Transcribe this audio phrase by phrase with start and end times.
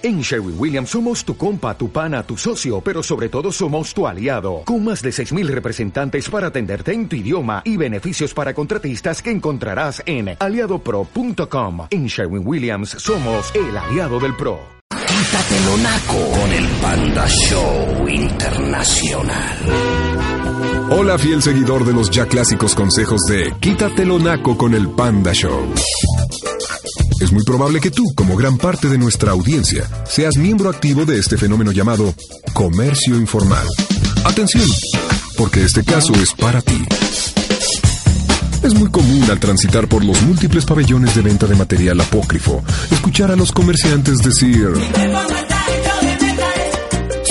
[0.00, 4.06] En Sherwin Williams somos tu compa, tu pana, tu socio, pero sobre todo somos tu
[4.06, 9.20] aliado, con más de 6.000 representantes para atenderte en tu idioma y beneficios para contratistas
[9.20, 11.88] que encontrarás en aliadopro.com.
[11.90, 14.60] En Sherwin Williams somos el aliado del PRO.
[14.88, 19.58] Quítatelo naco con el Panda Show Internacional.
[20.90, 25.74] Hola fiel seguidor de los ya clásicos consejos de Quítatelo naco con el Panda Show.
[27.20, 31.18] Es muy probable que tú, como gran parte de nuestra audiencia, seas miembro activo de
[31.18, 32.14] este fenómeno llamado
[32.52, 33.66] comercio informal.
[34.24, 34.68] Atención,
[35.36, 36.80] porque este caso es para ti.
[38.62, 43.32] Es muy común al transitar por los múltiples pabellones de venta de material apócrifo, escuchar
[43.32, 44.68] a los comerciantes decir...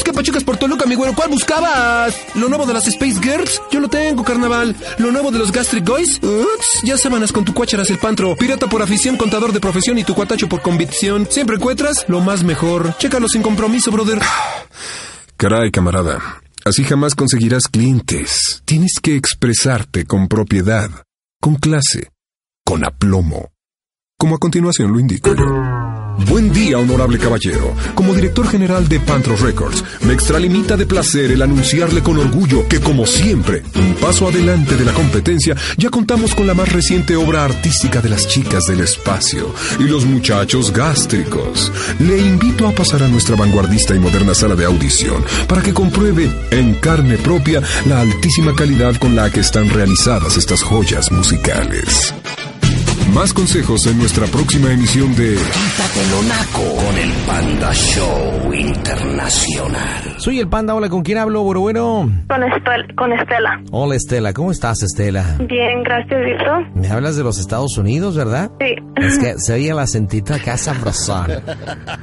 [0.08, 1.14] Es que pachucas por Toluca, mi güero.
[1.14, 2.16] ¿Cuál buscabas?
[2.36, 3.62] ¿Lo nuevo de las Space Girls?
[3.70, 4.74] Yo lo tengo, carnaval.
[5.00, 6.22] ¿Lo nuevo de los Gastric Boys?
[6.24, 8.34] Ups, ya sábanas con tu cuácharas el pantro.
[8.38, 11.28] Pirata por afición, contador de profesión y tu cuatacho por convicción.
[11.30, 12.96] Siempre encuentras lo más mejor.
[12.98, 14.22] Chécalo sin compromiso, brother.
[15.36, 16.22] Caray, camarada.
[16.64, 18.62] Así jamás conseguirás clientes.
[18.64, 20.90] Tienes que expresarte con propiedad,
[21.42, 22.12] con clase,
[22.64, 23.50] con aplomo.
[24.20, 25.30] Como a continuación lo indico.
[26.28, 27.76] Buen día, honorable caballero.
[27.94, 32.80] Como director general de Pantro Records, me extralimita de placer el anunciarle con orgullo que,
[32.80, 37.46] como siempre, un paso adelante de la competencia, ya contamos con la más reciente obra
[37.46, 41.72] artística de las chicas del espacio y los muchachos gástricos.
[42.00, 46.28] Le invito a pasar a nuestra vanguardista y moderna sala de audición para que compruebe
[46.50, 52.16] en carne propia la altísima calidad con la que están realizadas estas joyas musicales.
[53.14, 60.07] Más consejos en nuestra próxima emisión de Quítatelo naco con el Panda Show Internacional.
[60.18, 62.10] Soy el Panda, hola, ¿con quién hablo, bueno, bueno?
[62.28, 63.62] Con, Estel- con Estela.
[63.72, 65.24] Hola, Estela, ¿cómo estás, Estela?
[65.48, 66.80] Bien, gracias, ¿y tú?
[66.80, 68.50] Me hablas de los Estados Unidos, ¿verdad?
[68.60, 68.76] Sí.
[68.96, 71.28] Es que se oye el acentito acá sabrosón.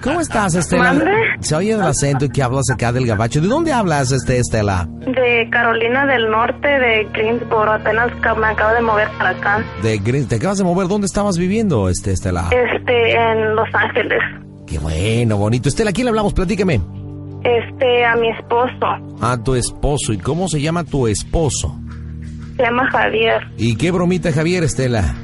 [0.00, 0.84] ¿Cómo estás, Estela?
[0.94, 1.10] ¿Mande?
[1.40, 3.40] Se oye el acento que hablas acá del gabacho.
[3.40, 4.86] ¿De dónde hablas, este, Estela?
[5.00, 7.72] De Carolina del Norte, de Greensboro.
[7.72, 9.64] Apenas me acabo de mover para acá.
[9.82, 10.86] De Green- ¿Te acabas de mover?
[10.86, 12.48] ¿Dónde estabas viviendo, este, Estela?
[12.52, 14.20] Este, en Los Ángeles.
[14.68, 15.68] Qué bueno, bonito.
[15.68, 16.32] Estela, ¿a quién le hablamos?
[16.32, 16.80] Platícame.
[17.44, 18.86] Este, a mi esposo.
[19.20, 20.12] A tu esposo.
[20.12, 21.78] ¿Y cómo se llama tu esposo?
[22.56, 23.42] Se llama Javier.
[23.58, 25.14] ¿Y qué bromita, Javier, Estela?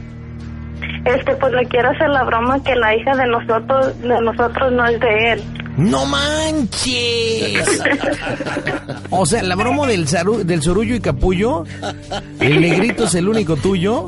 [1.04, 4.86] Este, pues le quiero hacer la broma que la hija de nosotros, de nosotros no
[4.86, 5.42] es de él.
[5.80, 7.80] ¡No manches!
[9.12, 11.64] O sea, la broma del, zaru- del sorullo y capullo,
[12.38, 14.06] el negrito es el único tuyo.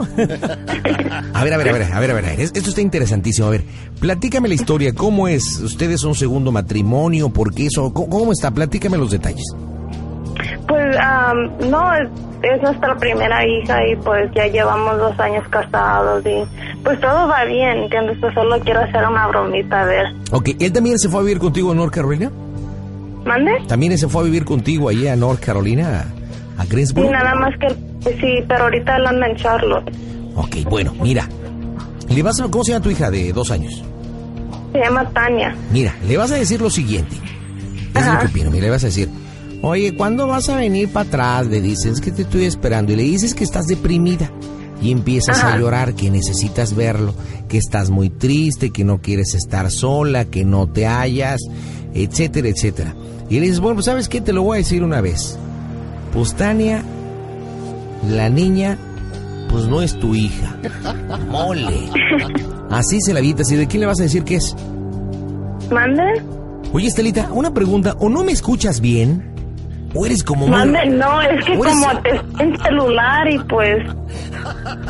[1.34, 3.48] A ver, a ver, a ver, a ver, a ver, es- esto está interesantísimo.
[3.48, 3.64] A ver,
[4.00, 5.58] platícame la historia, ¿cómo es?
[5.58, 7.30] ¿Ustedes son segundo matrimonio?
[7.30, 7.92] ¿Por qué eso?
[7.92, 8.50] ¿Cómo, cómo está?
[8.52, 9.44] Platícame los detalles.
[10.68, 12.08] Pues, am, no, es,
[12.42, 16.44] es nuestra primera hija y pues ya llevamos dos años casados y
[16.82, 18.16] pues todo va bien, ¿entiendes?
[18.20, 20.06] Pues solo quiero hacer una bromita, a ver.
[20.30, 22.30] Ok, ¿él también se fue a vivir contigo a North Carolina?
[23.24, 23.52] ¿Mande?
[23.68, 26.04] ¿También se fue a vivir contigo allí a North Carolina,
[26.58, 27.10] a, a Sí, Greensboro?
[27.10, 27.68] nada más que,
[28.14, 29.90] sí, pero ahorita él anda en Charlotte.
[30.34, 31.28] Ok, bueno, mira.
[32.08, 33.82] Le vas a, ¿Cómo se llama tu hija de dos años?
[34.72, 35.54] Se llama Tania.
[35.70, 37.14] Mira, le vas a decir lo siguiente.
[37.94, 38.20] Es lo Ajá.
[38.20, 38.50] que opino.
[38.50, 39.08] Mira, le vas a decir,
[39.62, 41.46] oye, ¿cuándo vas a venir para atrás?
[41.46, 42.92] Le dices que te estoy esperando.
[42.92, 44.30] Y le dices que estás deprimida.
[44.80, 47.14] Y empiezas a llorar, que necesitas verlo,
[47.48, 51.40] que estás muy triste, que no quieres estar sola, que no te hallas,
[51.94, 52.94] etcétera, etcétera.
[53.30, 54.20] Y le dices, bueno, pues, ¿sabes qué?
[54.20, 55.38] Te lo voy a decir una vez.
[56.12, 56.82] Pues Tania,
[58.10, 58.76] la niña,
[59.48, 60.58] pues no es tu hija.
[61.30, 61.88] Mole.
[62.68, 63.52] Así se la avientas.
[63.52, 64.56] ¿Y de quién le vas a decir que es?
[65.70, 66.02] ¿Mande?
[66.72, 67.94] Oye, Estelita, una pregunta.
[68.00, 69.31] ¿O no me escuchas bien?
[69.94, 70.56] ¿O eres como muy...
[70.56, 73.84] Mande, no, es que ¿O eres- como te en celular y pues...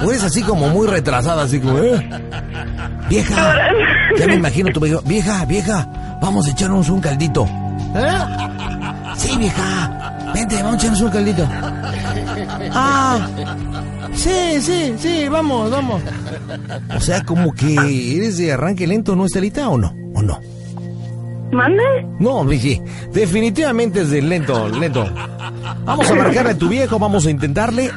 [0.04, 1.78] o eres así como muy retrasada, así como...
[1.78, 2.08] ¿eh?
[3.08, 3.56] Vieja,
[4.18, 5.00] ya me imagino tu vieja.
[5.04, 7.44] Vieja, vieja, vamos a echarnos un caldito.
[7.94, 8.18] ¿Eh?
[9.16, 10.30] Sí, vieja.
[10.34, 11.48] Vente, vamos a echarnos un caldito.
[12.74, 13.18] Ah,
[14.14, 16.00] sí, sí, sí, vamos, vamos.
[16.96, 19.68] O sea, como que eres de arranque lento, ¿no, Estelita?
[19.68, 19.94] ¿O no?
[20.14, 20.40] ¿O no?
[21.52, 21.82] ¿Mande?
[22.18, 22.80] No, sí,
[23.12, 25.06] definitivamente es de lento, lento.
[25.84, 27.90] Vamos a marcarle a tu viejo, vamos a intentarle.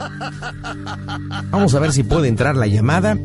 [1.49, 3.17] Vamos a ver si puede entrar la llamada.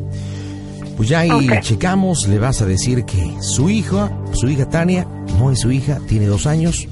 [0.95, 5.05] Pues ya ahí checamos, le vas a decir que su hija, su hija Tania,
[5.37, 6.87] no es su hija, tiene dos años.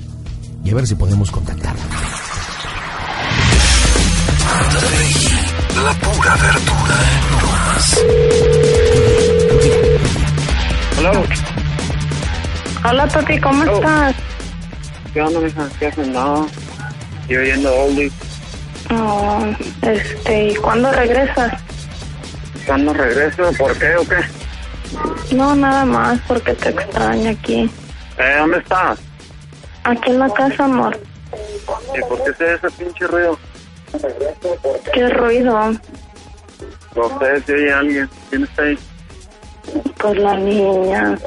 [0.65, 1.83] Y a ver si podemos contactarla.
[5.83, 6.99] La pura verdura
[7.31, 7.99] no más.
[10.99, 11.11] Hola,
[12.87, 13.75] Hola, Toti, ¿cómo Oh.
[13.75, 14.15] estás?
[15.13, 15.67] ¿qué onda, mija?
[15.79, 16.13] ¿Qué hacen?
[16.13, 16.47] No,
[17.27, 18.11] yo oyendo Oldie.
[18.91, 19.45] Oh,
[19.81, 21.53] este, ¿y cuándo regresas?
[22.65, 23.51] ¿Cuándo regreso?
[23.57, 25.35] ¿Por qué o qué?
[25.35, 27.69] No, nada más, porque te extraño aquí.
[28.17, 28.99] Eh, ¿dónde estás?
[29.83, 30.99] Aquí en la casa, amor.
[31.95, 33.37] ¿Y por qué se ve ese pinche ruido?
[34.93, 35.71] ¿Qué ruido?
[36.95, 38.09] No sé si hay alguien.
[38.29, 38.79] ¿Quién está ahí?
[39.97, 41.17] Pues la niña.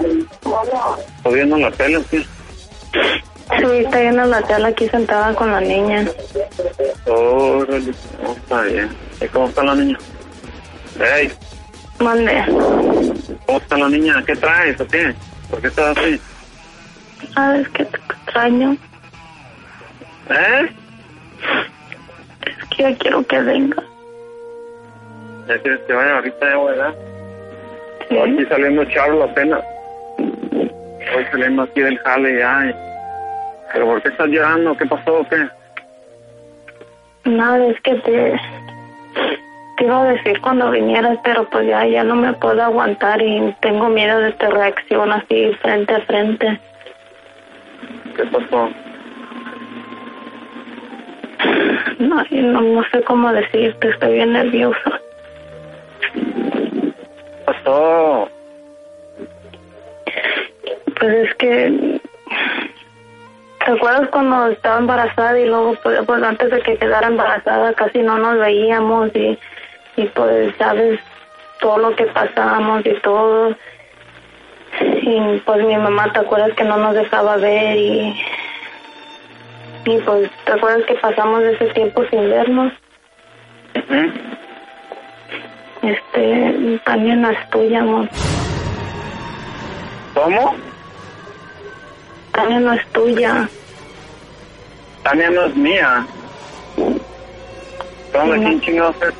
[0.00, 2.18] ¿Está viendo la tele o qué?
[2.22, 6.06] Sí, está viendo la tela aquí sentada con la niña.
[7.06, 7.92] Órale,
[8.22, 8.96] no, está bien.
[9.20, 9.98] ¿Y cómo está la niña?
[11.00, 11.32] Ey,
[11.98, 12.44] Mande.
[13.46, 14.22] ¿cómo está la niña?
[14.26, 15.14] ¿Qué traes o qué?
[15.50, 16.20] ¿Por qué estás así?
[17.34, 18.76] ¿Sabes qué te extraño?
[20.30, 20.72] ¿Eh?
[22.46, 23.82] Es que ya quiero que venga.
[25.48, 26.94] ¿Ya quieres que vaya ahorita ya, verdad?
[28.08, 28.18] Sí.
[28.18, 29.62] Aquí saliendo Charlo apenas.
[31.12, 32.74] Voy saliendo aquí del jale ya.
[33.72, 34.76] ¿Pero por qué estás llorando?
[34.76, 35.48] ¿Qué pasó o qué?
[37.24, 38.40] Nada, es que te,
[39.76, 43.54] te iba a decir cuando vinieras, pero pues ya, ya no me puedo aguantar y
[43.60, 46.60] tengo miedo de tu reacción así frente a frente.
[48.16, 48.70] ¿Qué pasó?
[51.98, 55.00] No, no, no sé cómo decirte, estoy bien nerviosa.
[56.12, 56.92] ¿Qué
[57.46, 58.28] pasó?
[61.02, 62.00] Pues es que...
[63.64, 68.18] ¿Te acuerdas cuando estaba embarazada y luego, pues, antes de que quedara embarazada casi no
[68.18, 69.36] nos veíamos y,
[69.96, 71.00] y pues, sabes,
[71.60, 73.56] todo lo que pasamos y todo.
[74.80, 78.24] Y pues mi mamá, ¿te acuerdas que no nos dejaba ver y...
[79.84, 82.72] Y pues, ¿te acuerdas que pasamos ese tiempo sin vernos?
[85.82, 88.08] Este, también no es tuya, amor.
[90.14, 90.71] ¿Cómo?
[92.32, 93.48] Tania no es tuya.
[95.02, 96.06] Tania no es mía.
[98.12, 98.42] ¿Dónde No.
[98.48, 99.14] quién chingados es?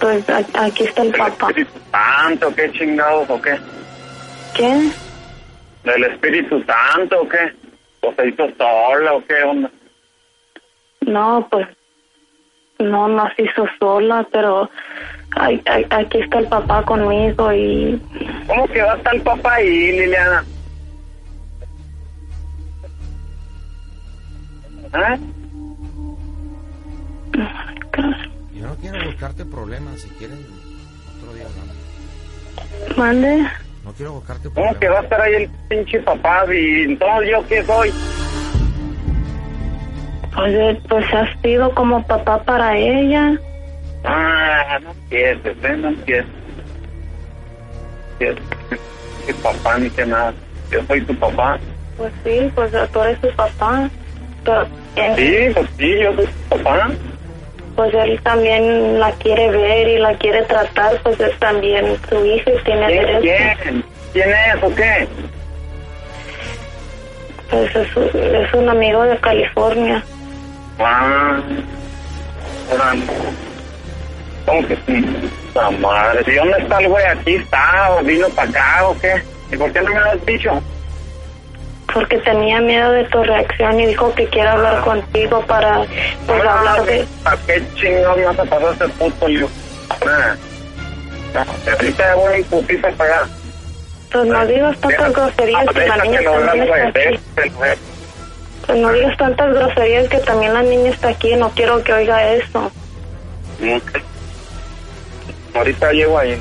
[0.00, 0.24] Pues
[0.54, 1.48] aquí está el ¿Del papá.
[1.48, 2.54] Espíritu Santo?
[2.54, 3.58] ¿Qué chingados o qué?
[4.54, 4.90] ¿Qué?
[5.84, 7.52] ¿Del Espíritu Santo o qué?
[8.02, 9.70] ¿O se hizo sola o qué onda?
[11.00, 11.66] No, pues
[12.78, 14.70] no nos hizo sola, pero
[15.36, 18.00] ay- ay- aquí está el papá conmigo y
[18.46, 20.44] ¿Cómo que va a estar el papá ahí, Liliana?
[24.94, 25.18] ¿Eh?
[28.54, 30.38] Yo no quiero buscarte problemas, si quieres,
[31.18, 32.96] otro día hablamos.
[32.96, 33.42] mande.
[33.84, 35.04] No quiero buscarte ¿Cómo que va a problemas.
[35.04, 36.44] estar ahí el pinche papá?
[36.54, 37.90] ¿Y entonces yo qué soy?
[40.34, 43.38] Pues, eh, pues has sido como papá para ella.
[44.04, 45.76] Ah, no empieces, ¿eh?
[45.76, 46.26] No empieces.
[48.18, 48.34] ¿Qué,
[49.26, 50.32] qué papá ni qué nada?
[50.70, 51.58] Yo soy tu papá.
[51.96, 53.88] Pues sí, pues tú eres su papá.
[54.44, 56.88] Pero él, Sí, pues sí, yo soy papá.
[57.76, 62.50] pues él también la quiere ver y la quiere tratar, pues es también su hija
[62.50, 63.20] y tiene ¿Quién, derecho.
[63.20, 63.84] quién?
[64.12, 65.08] ¿Quién es o qué?
[67.50, 70.04] Pues es, es un amigo de California.
[70.78, 71.40] Ah.
[74.46, 75.04] ¿Cómo que sí?
[75.54, 76.22] La madre.
[76.32, 77.04] ¿Y dónde está el güey?
[77.06, 77.90] ¿Aquí está?
[77.92, 79.22] ¿O vino para acá o qué?
[79.52, 80.62] ¿Y por qué no me lo has dicho?
[81.94, 85.84] Porque tenía miedo de tu reacción y dijo que quiere hablar contigo para
[86.26, 87.06] pues, Ah, hablar de...
[87.24, 89.48] ¿A qué chingón me vas a pasar ese puto lío?
[89.90, 90.34] Ah.
[91.34, 93.28] No, ahorita ya voy para allá.
[94.12, 97.48] Pues no digas tantas groserías que la niña también está aquí.
[97.56, 97.72] güey.
[98.66, 101.34] Pues no digas tantas groserías que también la niña está aquí.
[101.36, 102.70] No quiero que oiga eso.
[105.54, 106.40] Ahorita llego ahí.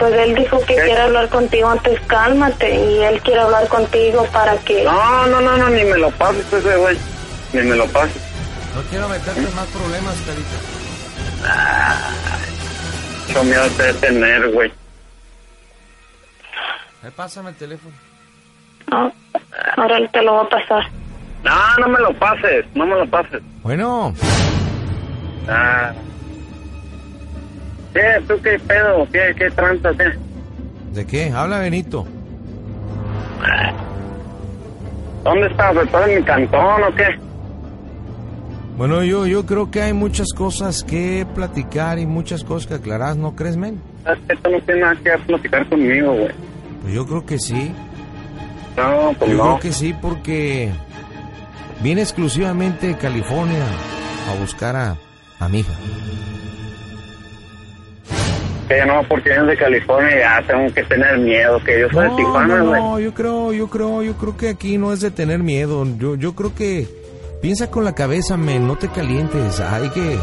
[0.00, 0.82] Pues él dijo que ¿Qué?
[0.82, 2.00] quiere hablar contigo antes.
[2.08, 2.74] Cálmate.
[2.74, 4.82] Y él quiere hablar contigo para que...
[4.82, 6.96] No, no, no, no, ni me lo pases ese güey.
[7.52, 8.22] Ni me lo pases.
[8.74, 10.56] No quiero meterte en más problemas, Carita.
[13.28, 14.72] Mucho miedo te de tener, güey.
[17.04, 17.94] Eh, pásame el teléfono.
[18.90, 19.12] No,
[19.76, 20.84] ahora él te lo va a pasar.
[21.44, 23.42] No, no me lo pases, no me lo pases.
[23.62, 24.14] Bueno,
[25.48, 25.92] Ah.
[27.92, 28.00] ¿Qué?
[28.28, 29.06] ¿Tú qué pedo?
[29.12, 29.90] ¿Qué, qué tranza?
[29.96, 30.12] ¿Qué?
[30.94, 31.30] ¿de qué?
[31.30, 32.06] Habla Benito.
[35.24, 35.76] ¿Dónde estás?
[35.76, 37.06] ¿Estás en mi cantón o qué?
[38.76, 43.16] Bueno, yo, yo creo que hay muchas cosas que platicar y muchas cosas que aclarar,
[43.16, 43.80] ¿no crees, men?
[44.06, 46.30] Es que no tiene nada que platicar conmigo, güey.
[46.82, 47.72] Pues yo creo que sí.
[48.76, 49.42] No, pues Yo no.
[49.44, 50.70] creo que sí porque
[51.82, 53.62] vine exclusivamente de California
[54.30, 54.96] a buscar a,
[55.38, 55.72] a mi hija.
[58.70, 61.58] Que no, porque es de California ya tengo que tener miedo.
[61.64, 64.78] Que yo soy de Tijuana, no, no, yo creo, yo creo, yo creo que aquí
[64.78, 65.84] no es de tener miedo.
[65.98, 66.86] Yo, yo creo que
[67.42, 69.58] piensa con la cabeza, men, no te calientes.
[69.58, 70.16] Hay que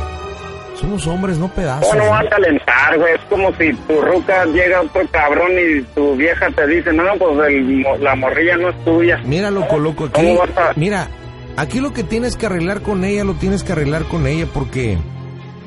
[0.76, 1.90] Somos hombres, no pedazos.
[1.90, 2.28] ¿Cómo no va ¿no?
[2.28, 3.16] a calentar, güey?
[3.16, 7.50] Es como si tu ruca llega otro cabrón y tu vieja te dice, no, pues
[7.50, 9.20] el la morrilla no es tuya.
[9.26, 10.22] Mira, loco, loco, aquí.
[10.22, 11.10] ¿Cómo vas a- Mira,
[11.58, 14.98] aquí lo que tienes que arreglar con ella, lo tienes que arreglar con ella porque.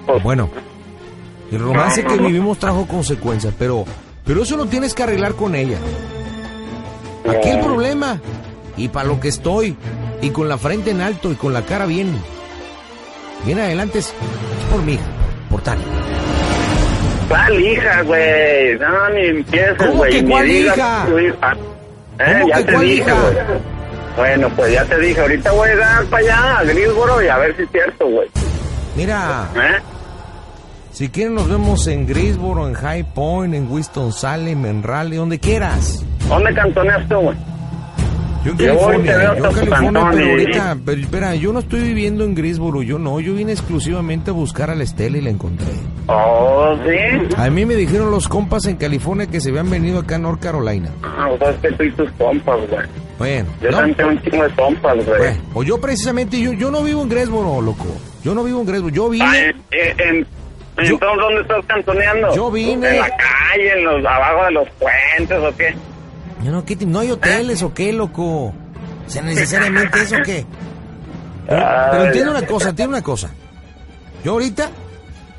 [0.06, 0.48] Pues, Bueno,
[1.50, 3.84] el romance que vivimos trajo consecuencias, pero.
[4.24, 5.78] Pero eso lo tienes que arreglar con ella.
[7.28, 8.20] Aquí el problema.
[8.76, 9.76] Y para lo que estoy.
[10.22, 12.14] Y con la frente en alto y con la cara bien.
[13.44, 14.12] Bien adelante es,
[14.70, 14.98] por mí,
[15.50, 15.86] por Tania.
[17.28, 18.78] ¿Cuál hija, güey?
[18.78, 20.10] No, ni empieces, ¿Cómo güey.
[20.12, 20.74] que ni cuál hija?
[21.08, 21.56] hija.
[22.18, 23.16] Eh, ¿Cómo ya que te cuál dije, hija?
[24.16, 27.38] Bueno, pues ya te dije, ahorita voy a dar para allá, a Grisboro, y a
[27.38, 28.28] ver si es cierto, güey.
[28.96, 29.78] Mira, ¿Eh?
[31.00, 36.04] Si quieren nos vemos en Greensboro, en High Point, en Winston-Salem, en Raleigh, donde quieras.
[36.28, 37.36] ¿Dónde cantoneas tú, güey?
[38.44, 42.24] Yo en Yo California, yo en California, pero ahorita, pero espera, yo no estoy viviendo
[42.24, 45.68] en Greensboro, yo no, yo vine exclusivamente a buscar a la Estela y la encontré.
[46.08, 47.34] Oh, ¿sí?
[47.38, 50.40] A mí me dijeron los compas en California que se habían venido acá a North
[50.42, 50.90] Carolina.
[51.02, 52.86] Ah, o sea, es que tú y tus compas, güey.
[53.18, 55.18] Bueno, Yo no, también tengo un chingo de compas, güey.
[55.18, 57.86] bueno, o yo precisamente, yo, yo no vivo en Greensboro, loco.
[58.22, 59.48] Yo no vivo en Greensboro, yo Ah, vine...
[59.70, 60.26] en- en-
[60.78, 62.34] Yo- entonces, ¿dónde estás cantoneando?
[62.34, 65.74] Yo vine- ¿En la calle, en los, abajo de los puentes o qué?
[66.42, 68.24] Yo no, ¿qué ¿No hay hoteles o qué, loco?
[68.46, 68.54] O
[69.06, 70.46] sea, necesariamente eso o qué.
[71.46, 73.30] Pero, pero entiende una cosa, entiende una cosa.
[74.24, 74.70] Yo ahorita,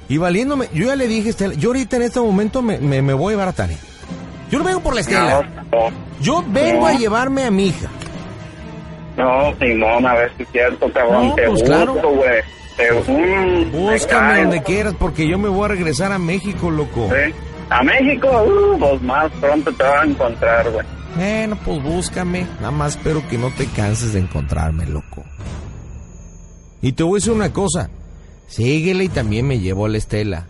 [0.09, 3.13] y valiéndome, yo ya le dije, Estela, yo ahorita en este momento me, me, me
[3.13, 3.77] voy a llevar a Tania.
[4.49, 5.47] Yo no vengo por la Estela.
[6.19, 7.87] Yo vengo a llevarme a mi hija.
[9.21, 11.29] No, Simón, a ver si es cierto, cabrón.
[11.29, 11.93] No, te pues, claro.
[11.93, 12.41] güey.
[12.77, 14.41] Te me Búscame cae.
[14.43, 17.09] donde quieras porque yo me voy a regresar a México, loco.
[17.09, 17.33] Sí.
[17.69, 20.85] A México, uh, pues más pronto te van a encontrar, güey.
[21.15, 22.47] Bueno, pues búscame.
[22.59, 25.23] Nada más espero que no te canses de encontrarme, loco.
[26.81, 27.89] Y te voy a decir una cosa.
[28.47, 30.45] Síguele y también me llevo a la Estela.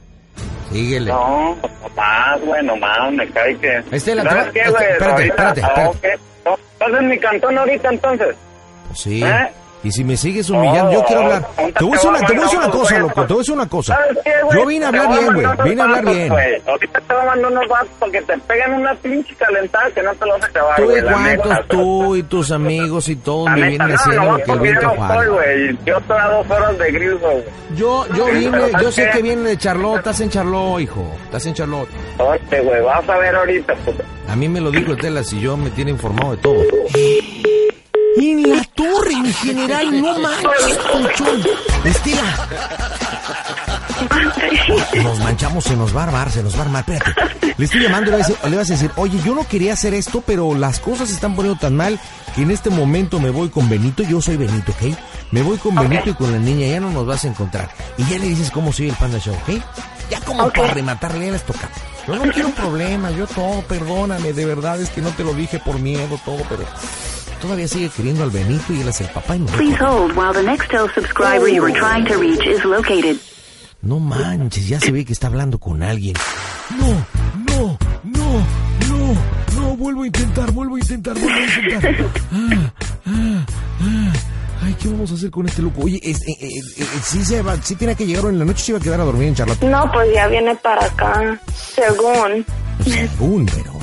[0.71, 1.11] Síguele.
[1.11, 3.83] No, pues nomás, güey, nomás, me cae que...
[3.91, 4.83] Estela, ¿Sabes qué, güey?
[4.91, 6.23] espérate, espérate, ah, espérate.
[6.45, 8.35] No, ¿Estás en mi cantón ahorita, entonces?
[8.91, 9.23] Pues sí.
[9.23, 9.51] ¿Eh?
[9.83, 11.47] Y si me sigues humillando, yo quiero hablar.
[11.55, 13.13] Te voy a decir una, te voy a decir una cosa, loco.
[13.13, 13.99] Te voy a decir una cosa.
[14.53, 15.47] Yo vine a Te hablar bien, güey.
[15.63, 16.33] Vine a hablar bien.
[16.67, 20.13] Ahorita te voy a mandar unos vatos porque te pegan una pinche calentada que no
[20.13, 23.69] te lo vas a acabar, Tú y cuántos, tú y tus amigos y todos me
[23.69, 25.77] vienen no, haciendo no, lo que el viento güey.
[25.83, 27.43] Yo a dos horas de Grilso, güey.
[27.75, 31.45] Yo, yo vine, yo ¿sabes sé que viene de Charlotte, estás en Charlotte, hijo, estás
[31.47, 31.89] en Charlotte.
[32.19, 34.03] Oye, güey, vas a ver ahorita, puto.
[34.29, 36.61] A mí me lo dijo Estela, si yo me tiene informado de todo.
[38.17, 41.41] En la torre, mi general, no manches, colchón.
[41.85, 42.47] Estela.
[45.03, 46.83] Nos manchamos, se nos va a armar, se nos va a armar.
[46.89, 47.53] Espérate.
[47.57, 48.17] Le estoy llamando y le
[48.57, 51.35] vas a- a decir, oye, yo no quería hacer esto, pero las cosas se están
[51.35, 51.99] poniendo tan mal
[52.35, 54.03] que en este momento me voy con Benito.
[54.03, 54.97] Yo soy Benito, ¿ok?
[55.31, 57.69] Me voy con Benito y con la niña, ya no nos vas a encontrar.
[57.97, 59.61] Y ya le dices cómo soy el Panda Show, ¿ok?
[60.09, 60.55] Ya como Ok.
[60.57, 61.69] para rematarle, ya les toca.
[62.07, 65.59] Yo no quiero problemas, yo todo, perdóname, de verdad es que no te lo dije
[65.59, 66.63] por miedo, todo, pero
[67.41, 69.47] todavía sigue queriendo al Benito y él es el papá y no.
[69.47, 73.17] Please hold while the Nextel subscriber you were trying to reach is located.
[73.81, 76.13] No manches, ya se ve que está hablando con alguien.
[76.79, 76.87] No,
[77.57, 78.45] no, no,
[78.87, 81.95] no, no, vuelvo a intentar, vuelvo a intentar, vuelvo a intentar.
[82.31, 82.73] Ah,
[83.07, 83.45] ah,
[83.81, 84.13] ah.
[84.63, 85.81] Ay, ¿qué vamos a hacer con este loco?
[85.81, 88.63] Oye, es- eh, eh, eh, sí se va, sí tiene que llegar en la noche,
[88.63, 89.63] se iba a quedar a dormir en Charlotte.
[89.63, 92.45] No, pues ya viene para acá, según.
[92.85, 93.73] Según, pero,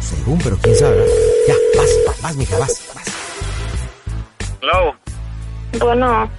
[0.00, 0.96] según, pero quién sabe.
[0.96, 1.14] ¿verdad?
[1.48, 3.08] Ya, vas, vas, mija, vas, vas.
[4.62, 4.94] Hello.
[5.78, 6.30] Bueno,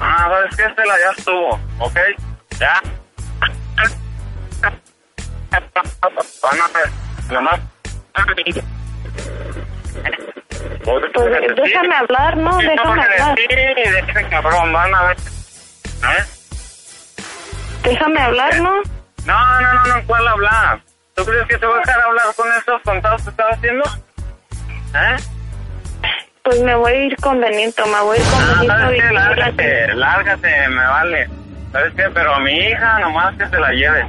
[0.00, 0.64] Ah, ¿sabes qué?
[0.64, 1.96] Estela ya estuvo, ¿ok?
[2.60, 2.80] Ya.
[5.50, 6.90] Van a ver,
[7.32, 7.60] nomás.
[10.84, 12.58] pues déjame hablar, ¿no?
[12.58, 13.36] Déjame hablar.
[13.38, 15.16] Sí, cabrón, van a ver.
[15.16, 16.24] ¿Eh?
[17.82, 18.74] Déjame hablar, ¿no?
[19.24, 20.80] No, no, no, no, ¿cuál hablar?
[21.18, 23.84] ¿Tú crees que te voy a dejar hablar con esos contados que estás haciendo?
[24.94, 25.16] ¿Eh?
[26.44, 29.02] Pues me voy a ir con Benito, me voy a ir con Ah, Benito ¿sabes
[29.02, 29.12] qué?
[29.12, 31.28] Lárgate, lárgate, me vale.
[31.72, 32.04] ¿Sabes qué?
[32.14, 34.06] Pero a mi hija nomás que se la lleve.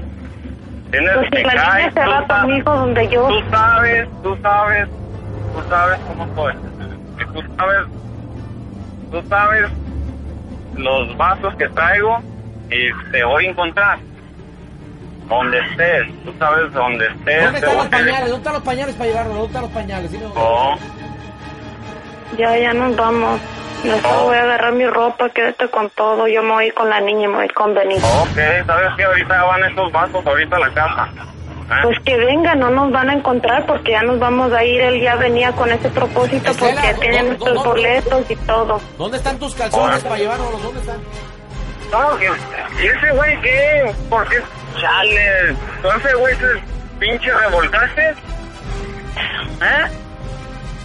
[0.92, 3.28] Tienes Pues que caer, tú va sa- conmigo donde yo...
[3.28, 4.88] Tú sabes, tú sabes,
[5.56, 6.54] tú sabes cómo soy.
[7.34, 7.86] Tú sabes,
[9.12, 9.66] tú sabes
[10.76, 12.20] los vasos que traigo
[12.70, 13.98] y te voy a encontrar.
[15.30, 17.24] Donde estés, tú sabes dónde estés.
[17.62, 19.32] te voy a- ¿Dónde están los pañales para llevarlo?
[19.34, 20.12] ¿Dónde están los pañales?
[20.36, 20.76] Oh,
[22.38, 23.40] Ya, ya nos vamos.
[23.84, 24.24] Mejor Oh.
[24.26, 26.28] voy a agarrar mi ropa, quédate con todo.
[26.28, 28.06] Yo me voy con la niña y me voy con Benito.
[28.06, 29.04] ok, ¿sabes qué?
[29.06, 31.08] Ahorita van esos vasos, ahorita a la casa.
[31.16, 31.74] ¿Eh?
[31.84, 34.82] Pues que vengan, no nos van a encontrar porque ya nos vamos a ir.
[34.82, 38.82] Él ya venía con ese propósito Estela, porque tiene ¿dónde- nuestros dónde- boletos y todo.
[38.98, 40.64] ¿Dónde están tus calzones para llevárnoslos?
[40.64, 40.98] ¿Dónde están?
[41.92, 43.94] No, que- ¿y ese güey qué?
[44.10, 44.38] ¿Por qué?
[44.80, 45.56] Chale.
[45.82, 46.36] ¿Con ese güey
[47.00, 48.10] pinche revolcaste?
[49.62, 49.88] ¿Eh?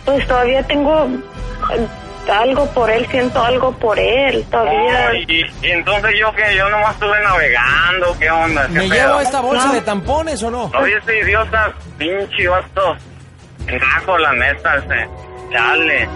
[0.05, 1.87] Pues todavía tengo eh,
[2.33, 5.09] algo por él, siento algo por él, todavía.
[5.09, 8.67] Ay, y, y entonces yo que yo nomás estuve navegando, ¿qué onda?
[8.69, 8.95] ¿Qué ¿Me pedo?
[8.95, 10.65] llevo esta bolsa de tampones o no?
[10.79, 12.97] Oye, ese idiota, pinche vato.
[13.67, 15.09] Encajo, la neta, ese.
[15.53, 16.09] Chale.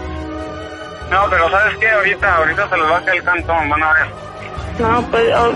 [1.09, 1.89] No, pero ¿sabes qué?
[1.89, 4.05] Ahorita, ahorita se les va a caer el cantón, van a ver.
[4.79, 5.53] No, pues, oh,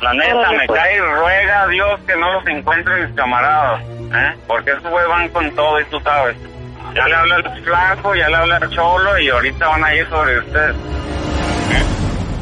[0.00, 0.80] La neta, me pues.
[0.80, 4.34] cae y ruega a Dios que no los encuentre mis camaradas, ¿eh?
[4.46, 6.36] Porque esos güey van con todo y tú sabes.
[6.94, 10.08] Ya le habla el flaco, ya le habla el cholo y ahorita van a ir
[10.08, 10.76] sobre ustedes.
[10.76, 11.82] ¿eh?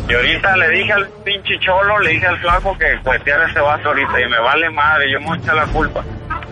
[0.09, 3.89] Y ahorita le dije al pinche cholo, le dije al flaco que cueteara ese vaso
[3.89, 6.05] ahorita y me vale madre, yo me voy a echar la culpa.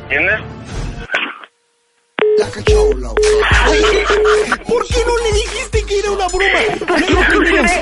[0.03, 0.41] ¿Entiendes?
[4.67, 6.61] ¿Por qué no le dijiste que era una broma?
[7.00, 7.73] Ya lo tenías.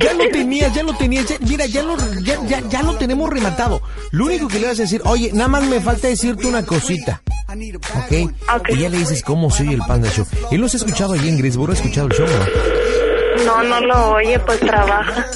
[0.00, 1.26] Ya lo tenías, ya lo tenías.
[1.26, 3.82] ya- mira, ya lo, ya, ya, ya lo tenemos rematado.
[4.12, 7.22] Lo único que le vas a decir, oye, nada más me falta decirte una cosita.
[7.48, 8.32] ¿Ok?
[8.56, 8.68] Ok.
[8.70, 10.26] Y ya le dices cómo soy el Panda Show.
[10.50, 13.44] Él los ha escuchado allí en Greensboro, ha escuchado el show, ¿no?
[13.44, 15.26] No, no lo oye, pues trabaja.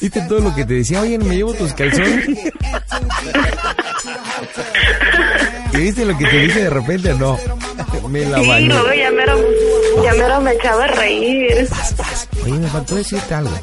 [0.00, 1.00] ¿Viste todo lo que te decía?
[1.00, 2.28] Oye, me llevo tus calzones.
[5.72, 7.14] ¿Y viste lo que te dije de repente?
[7.14, 7.38] No.
[8.08, 8.66] Me la Sí, bañé.
[8.66, 9.38] luego ya mero,
[10.04, 11.68] ya mero me echaba a reír.
[12.44, 13.58] Oye, me faltó decirte algo.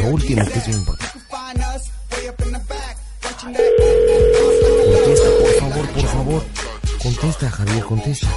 [0.00, 1.12] Lo último que es importante.
[4.94, 6.42] Contesta, por favor, por favor.
[7.02, 8.28] Contesta, Javier, contesta.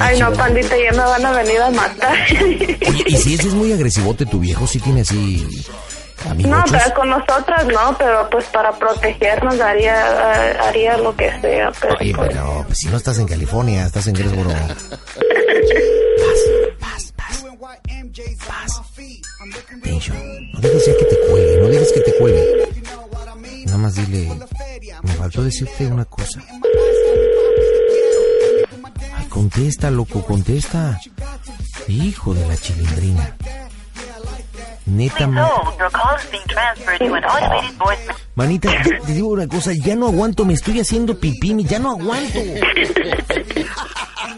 [0.00, 2.16] Ay, no, pandita, ya me van a venir a matar.
[2.42, 5.46] Oye, y si ese es muy agresivote tu viejo, si tiene así
[6.38, 11.72] No, pero con nosotras no, pero pues para protegernos haría, haría lo que sea.
[11.80, 14.50] Pero Oye, pues, pero pues, si no estás en California, estás en Greensboro.
[16.80, 17.44] Paz, paz, paz.
[18.46, 18.82] Paz.
[19.82, 20.52] Tension.
[20.52, 22.68] No dejes ya que te cuelgue, no dejes que te cuelgue.
[23.66, 24.28] Nada más dile,
[25.02, 26.42] me faltó decirte una cosa.
[29.16, 31.00] Ay, contesta, loco, contesta.
[31.88, 33.36] Hijo de la chilindrina.
[34.86, 35.78] Neta, Please ma- hold.
[35.78, 38.16] Your call is being transferred to an automated voicemail.
[38.34, 38.70] manita,
[39.06, 42.38] te digo una cosa, ya no aguanto, me estoy haciendo pipí, ya no aguanto.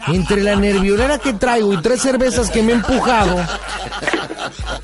[0.07, 3.37] Entre la nerviolera que traigo y tres cervezas que me he empujado.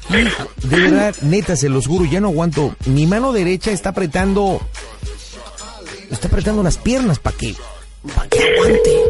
[0.09, 2.75] Hijo, de verdad, neta, se los juro, ya no aguanto.
[2.85, 4.59] Mi mano derecha está apretando.
[6.09, 7.55] Está apretando las piernas para que.
[8.15, 9.01] para que aguante.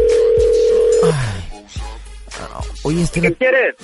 [1.05, 1.63] Ay.
[2.41, 3.75] Ah, Oye, Estela, ¿Qué quieres?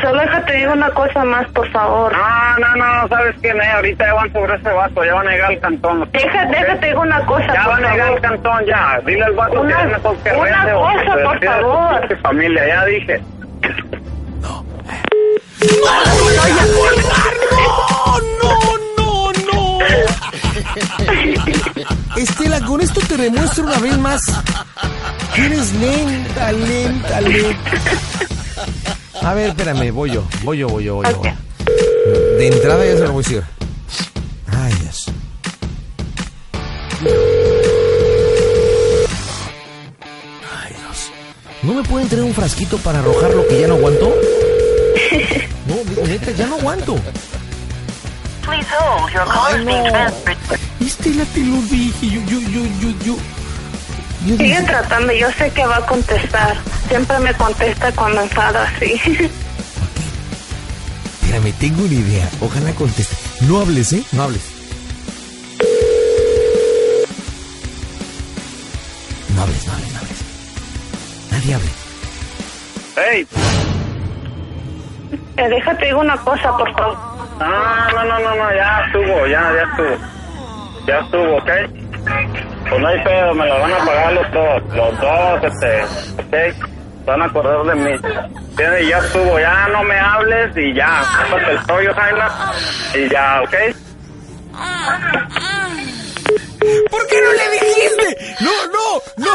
[0.00, 2.12] Solo déjate digo una cosa más, por favor.
[2.12, 3.52] No, no, no, ¿sabes qué?
[3.54, 3.66] Ne?
[3.72, 6.08] Ahorita ya van sobre ese vato, ya van a llegar al cantón.
[6.12, 9.00] Deja, déjate digo una cosa, Ya por van a llegar al cantón, ya.
[9.06, 12.18] Dile al vato Una- que mejor que una cosa, por favor.
[12.22, 13.22] familia, ya dije.
[18.42, 19.78] ¡No, no, no!
[22.16, 24.20] Estela, con esto te demuestro una vez más
[25.34, 27.70] que eres lenta, lenta, lenta.
[29.24, 31.22] A ver, espérame, voy yo, voy yo, voy yo, voy yo.
[32.36, 33.42] De entrada ya se lo voy a decir.
[34.52, 35.06] Ay, Dios.
[40.62, 41.10] Ay, Dios.
[41.62, 44.14] ¿No me pueden traer un frasquito para arrojar lo que ya no aguanto?
[45.66, 46.96] No, neta, ya no aguanto.
[48.42, 49.10] Please hold.
[49.14, 50.36] Your call is being transferred.
[50.78, 53.16] Estela, te lo dije, yo, yo, yo, yo,
[54.26, 54.36] yo.
[54.36, 56.58] Sigue tratando, yo sé que va a contestar.
[56.88, 59.00] Siempre me contesta cuando enfada así.
[61.22, 62.28] espérame, tengo una idea.
[62.40, 63.16] Ojalá conteste.
[63.46, 64.04] No hables, ¿eh?
[64.12, 64.42] No hables.
[69.34, 70.24] No hables, no hables, no hables.
[71.32, 71.70] Nadie hable.
[73.10, 73.26] ¡Ey!
[75.36, 76.96] Eh, déjate digo una cosa, por favor.
[77.40, 79.96] No, no, no, no, no, ya estuvo, ya, ya estuvo.
[80.86, 81.50] Ya estuvo, ¿ok?
[82.68, 85.82] Pues no hay pedo, me lo van a pagar los dos, los dos, este,
[86.22, 86.73] ¿ok?
[87.04, 87.90] Van a acordar de mí.
[88.56, 91.02] Ya estuvo, ya no me hables y ya.
[91.48, 92.52] El Jaina,
[92.94, 93.54] y ya, ¿ok?
[96.90, 98.36] ¿Por qué no le dijiste?
[98.40, 99.32] No, no, no.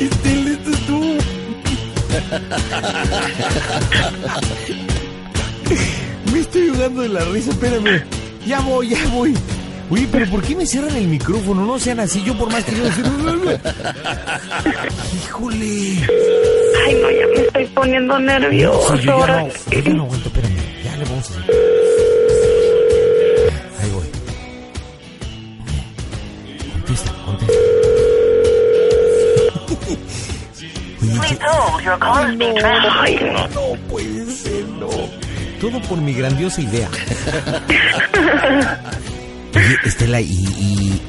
[0.00, 1.18] Estela, esto es tú.
[6.32, 8.04] Me estoy jugando de la risa, espérame.
[8.46, 9.34] Ya voy, ya voy.
[9.90, 11.64] Oye, pero ¿por qué me cierran el micrófono?
[11.64, 13.04] No sean así, yo por más que yo decir...
[15.16, 16.06] Híjole.
[16.86, 18.96] Ay, no, ya me estoy poniendo nervioso.
[18.96, 20.56] Sí, yo, ya no, eh, yo ya no aguanto, espérame.
[20.84, 21.34] Ya le vamos a...
[23.82, 24.06] Ahí voy.
[26.72, 27.54] Contesta, contesta.
[33.00, 34.88] Ay, no, no puede ser, no.
[35.60, 36.88] Todo por mi grandiosa idea.
[39.54, 40.26] Oye, Estela, y.
[40.26, 41.02] y.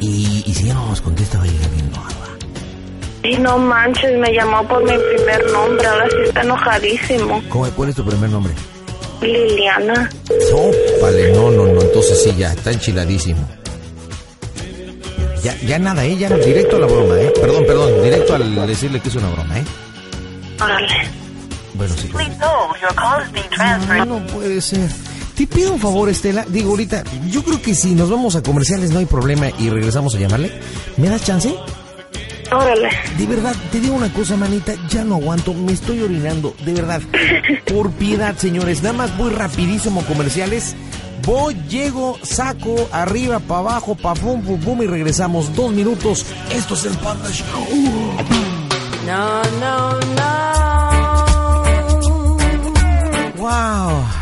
[0.00, 2.12] y, y si ya no nos contesta, va a llegar bien enojada.
[3.24, 7.42] Y no manches, me llamó por mi primer nombre, ahora sí está enojadísimo.
[7.48, 8.52] ¿Cómo, ¿Cuál es tu primer nombre?
[9.20, 10.10] Liliana.
[10.50, 13.48] No, vale, no, no, no, entonces sí, ya, está enchiladísimo.
[15.44, 16.16] Ya, ya nada, ¿eh?
[16.16, 17.32] Ya no, directo a la broma, ¿eh?
[17.40, 19.64] Perdón, perdón, directo al decirle que es una broma, ¿eh?
[20.60, 21.08] Órale.
[21.74, 22.08] Bueno, sí.
[23.50, 24.06] Transferred.
[24.06, 24.88] No puede ser.
[25.36, 26.44] Te pido un favor, Estela.
[26.48, 30.14] Digo, ahorita, yo creo que si nos vamos a comerciales no hay problema y regresamos
[30.14, 30.52] a llamarle.
[30.96, 31.54] ¿Me das chance?
[32.50, 32.90] Órale.
[33.16, 37.00] De verdad, te digo una cosa, manita, ya no aguanto, me estoy orinando, de verdad.
[37.66, 40.76] Por piedad, señores, nada más voy rapidísimo comerciales.
[41.24, 45.54] Voy, llego, saco, arriba, para abajo, pa' pum, pum, pum, y regresamos.
[45.54, 46.26] Dos minutos.
[46.52, 47.68] Esto es el Panda Show.
[49.06, 50.62] No, no, no.
[53.38, 54.21] ¡Wow!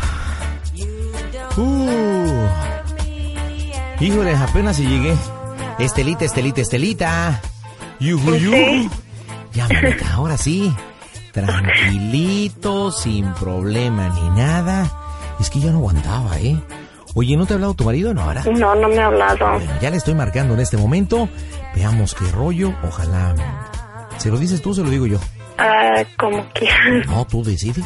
[1.57, 2.47] Uh.
[3.99, 5.15] Híjole, apenas si llegué.
[5.79, 7.41] Estelita, Estelita, Estelita.
[7.99, 8.89] Yuju, yuju.
[9.53, 10.73] Ya, manita, ahora sí.
[11.31, 14.89] Tranquilito, sin problema ni nada.
[15.39, 16.57] Es que ya no aguantaba, ¿eh?
[17.13, 18.13] Oye, ¿no te ha hablado tu marido?
[18.13, 18.43] No, ahora.
[18.43, 19.51] No, no me ha hablado.
[19.53, 21.27] Bueno, ya le estoy marcando en este momento.
[21.75, 22.73] Veamos qué rollo.
[22.83, 23.35] Ojalá.
[24.17, 25.19] ¿Se lo dices tú o se lo digo yo?
[25.57, 27.05] Ah, como quieras.
[27.07, 27.85] No, tú decides.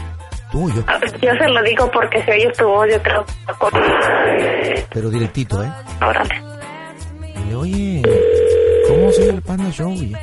[0.56, 0.84] Yo.
[1.22, 3.26] Se lo digo porque si oyes tu voz, yo creo
[4.90, 5.70] Pero directito, ¿eh?
[6.02, 6.42] Órale.
[7.36, 8.02] Dile, oye,
[8.88, 9.94] ¿cómo soy el Panda Show?
[9.94, 10.18] Yo,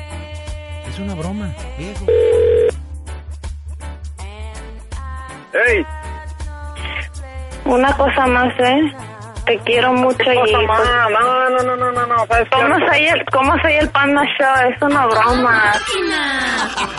[0.89, 2.05] Es una broma, viejo.
[5.67, 5.85] ¡Ey!
[7.65, 8.81] Una cosa más, ¿eh?
[9.45, 10.35] Te quiero mucho y...
[10.37, 12.61] Pues, no, no, no, no, no, no, ¿sabes qué?
[12.61, 14.71] ¿Cómo soy el, cómo soy el Panda Show?
[14.71, 15.73] Es una broma.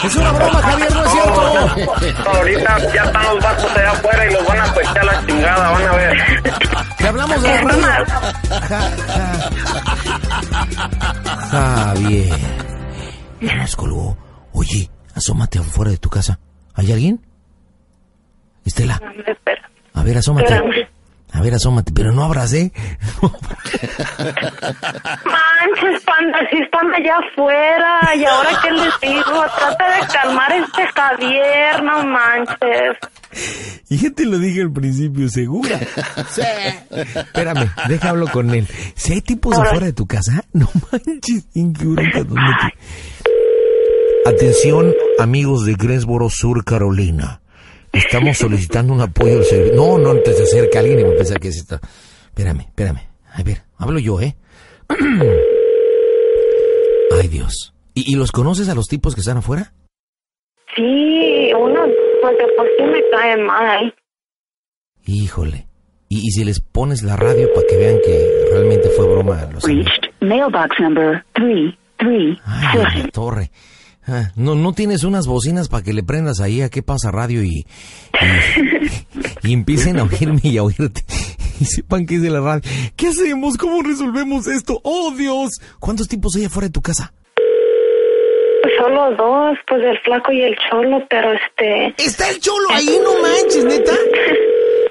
[0.05, 2.31] Es una broma, Javier, no es cierto.
[2.31, 5.87] Ahorita ya están los vatos allá afuera y los van a pechear la chingada, van
[5.87, 6.43] a ver.
[6.99, 8.05] Te hablamos de la
[11.51, 12.39] Javier.
[13.41, 14.17] Ya nos colgó.
[14.53, 16.39] Oye, asómate afuera de tu casa.
[16.75, 17.21] ¿Hay alguien?
[18.65, 19.71] Estela, Espera.
[19.93, 20.89] a ver, asómate.
[21.35, 22.73] A ver, asómate, pero no abras, ¿eh?
[24.23, 28.01] Manches, panda, si están allá afuera.
[28.17, 29.45] ¿Y ahora qué les digo?
[29.59, 32.97] Trata de calmar a este Javier, no manches.
[33.89, 35.79] Y ya te lo dije al principio, segura.
[36.31, 36.43] Sí.
[36.91, 38.69] Espérame, deja hablo con él.
[38.95, 39.71] Si hay tipos Ahora.
[39.71, 46.31] afuera de tu casa, no manches, ¿en qué bronca, dónde te- Atención, amigos de Greensboro,
[46.31, 47.41] Sur Carolina.
[47.95, 49.77] Estamos solicitando un apoyo al servicio.
[49.77, 51.81] No, no te se acerca alguien y a pensar que es esta.
[52.27, 53.01] Espérame, espérame.
[53.33, 54.37] A ver, hablo yo, ¿eh?
[57.21, 57.73] Ay, Dios.
[57.95, 59.73] ¿Y, y los conoces a los tipos que están afuera?
[60.75, 63.95] Sí, uno, de por sí me cae mal.
[65.07, 65.67] Híjole.
[66.09, 69.49] ¿Y, y si les pones la radio para que vean que realmente fue broma?
[69.53, 73.51] Los Reached mailbox number three three Ay, la torre.
[74.07, 77.43] Ah, no, no tienes unas bocinas para que le prendas ahí a qué pasa radio
[77.43, 77.67] y,
[79.43, 81.03] y, y empiecen a oírme y a oírte
[81.61, 82.63] y sepan que es de la radio.
[82.97, 83.57] ¿Qué hacemos?
[83.57, 84.81] ¿Cómo resolvemos esto?
[84.85, 85.53] ¡Oh, Dios!
[85.81, 87.13] ¿Cuántos tipos hay afuera de tu casa?
[88.79, 91.95] Solo dos, pues el flaco y el cholo, pero este...
[91.99, 92.99] ¡Está el cholo ahí!
[93.03, 93.93] ¡No manches, neta!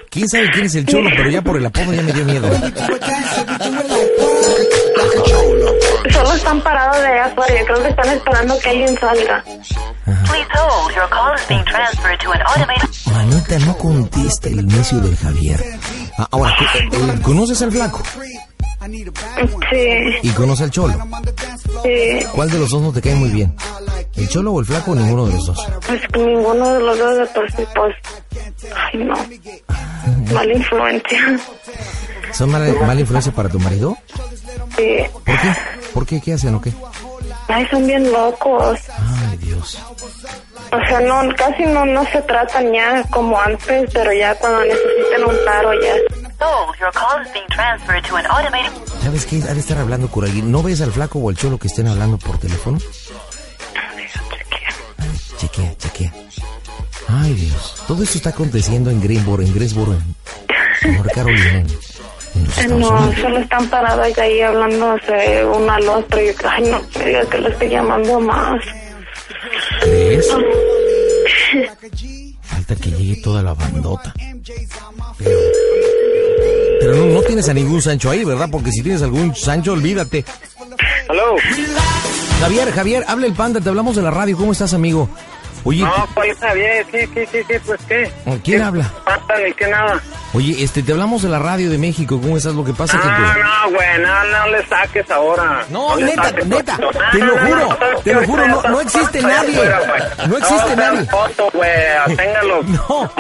[0.10, 1.10] ¿Quién sabe quién es el cholo?
[1.16, 2.48] Pero ya por el apodo ya me dio miedo.
[6.34, 7.60] Solo están parados de allá afuera.
[7.60, 9.44] Yo creo que están esperando que alguien salga.
[9.44, 10.96] Please hold.
[10.96, 12.90] Your call is being transferred to an automated.
[13.12, 15.64] Manita, no contesta el inicio del Javier.
[16.18, 16.56] Ah, ahora,
[16.90, 18.02] ¿tú, eh, ¿conoces al flaco?
[19.70, 19.88] Sí,
[20.24, 20.96] ¿Y conoces al cholo?
[21.84, 22.26] sí.
[22.34, 23.56] ¿Cuál de los dos no te cae muy bien?
[24.16, 25.68] ¿El cholo o el flaco o ninguno de los dos?
[25.86, 27.96] Pues que ninguno de los dos de por sí, pues...
[28.76, 30.34] Ay, no.
[30.34, 31.40] Mala influencia.
[32.32, 33.96] ¿Son mala, mala influencia para tu marido?
[34.76, 34.98] Sí.
[35.12, 35.38] ¿Por qué?
[35.94, 36.20] ¿Por qué?
[36.22, 36.74] ¿Qué hacen o qué?
[37.48, 38.80] Ay, son bien locos.
[39.30, 39.78] Ay, Dios.
[40.72, 45.24] O sea, no, casi no, no se tratan ya como antes, pero ya cuando necesitan
[45.24, 45.94] un paro ya.
[46.44, 46.80] Hold.
[46.80, 48.72] Your call is being transferred to an automated.
[49.02, 49.42] ¿Sabes qué?
[49.44, 50.52] Ha de estar hablando con alguien.
[50.52, 52.80] ¿No ves al flaco o al cholo que estén hablando por teléfono?
[54.98, 56.14] Ay, chequea, chequea.
[57.08, 57.84] Ay, Dios.
[57.88, 61.64] Todo esto está aconteciendo en Greenboro, en Greensboro, en North Carolina,
[62.70, 66.22] No, solo están parados ahí hablándose uno al otro.
[66.22, 68.62] Y yo, ay, no, me digas que lo estoy llamando más.
[69.82, 70.28] ¿Crees?
[72.42, 74.14] Falta que llegue toda la bandota.
[75.18, 75.40] Pero,
[76.80, 78.50] pero no, no tienes a ningún Sancho ahí, ¿verdad?
[78.52, 80.26] Porque si tienes algún Sancho, olvídate.
[81.10, 81.36] Hello.
[82.40, 84.36] Javier, Javier, habla el panda, te hablamos de la radio.
[84.36, 85.10] ¿Cómo estás, amigo?
[85.66, 86.86] Oye, No, ¿cuál está bien?
[86.92, 88.12] Sí, sí, sí, sí, pues qué.
[88.44, 88.92] ¿quién habla?
[89.06, 90.02] Pasa ni que nada.
[90.34, 92.20] Oye, este, te hablamos de la radio de México.
[92.20, 92.54] ¿Cómo estás?
[92.56, 93.00] Lo que pasa.
[93.02, 95.64] Ah, pues, no, güey, no, no le saques ahora.
[95.70, 96.78] No, neta, saques neta,
[97.12, 99.72] te No, lo no, juro, no, te lo juro, no- no existe no, nadie.
[100.28, 101.06] No existe nadie.
[101.06, 101.70] foto, güey,
[102.18, 102.64] téngalo.
[102.68, 103.12] No,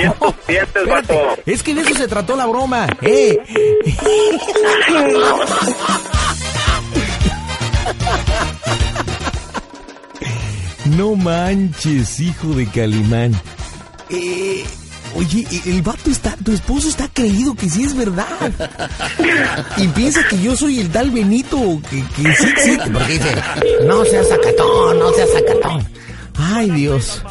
[0.47, 1.37] dientes, vato.
[1.45, 2.87] es que de eso se trató la broma.
[3.01, 3.37] ¡Eh!
[10.85, 13.33] No manches, hijo de Calimán.
[14.09, 14.63] Eh,
[15.15, 18.27] oye, el vato está, tu esposo está creído que sí es verdad.
[19.77, 21.57] Y piensa que yo soy el tal Benito,
[21.89, 22.91] que, que sí existe.
[22.91, 23.35] Porque dice,
[23.85, 25.87] no seas sacatón, no seas sacatón.
[26.37, 27.23] Ay, Dios.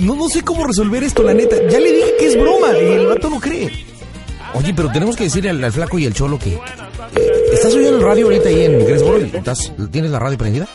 [0.00, 1.56] No, no sé cómo resolver esto, la neta.
[1.68, 3.86] Ya le dije que es broma y el vato no cree.
[4.54, 6.54] Oye, pero tenemos que decirle al, al flaco y al cholo que...
[6.54, 6.60] eh,
[7.52, 9.18] ¿Estás oyendo el radio ahorita ahí en Greensboro?
[9.18, 10.66] ¿Estás, ¿Tienes la radio prendida?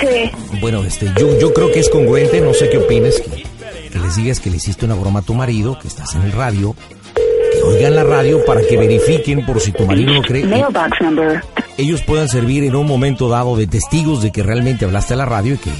[0.00, 0.30] Sí.
[0.60, 3.42] Bueno, este, yo, yo creo que es congruente, no sé qué opines, que,
[3.90, 6.32] que les digas que le hiciste una broma a tu marido, que estás en el
[6.32, 6.74] radio,
[7.14, 10.44] que oigan la radio para que verifiquen por si tu marido no cree.
[10.44, 11.42] Mailbox number.
[11.76, 15.26] ellos puedan servir en un momento dado de testigos de que realmente hablaste a la
[15.26, 15.70] radio y que...